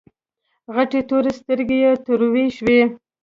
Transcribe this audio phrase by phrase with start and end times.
[0.73, 2.81] غټې تورې سترګې يې تروې شوې.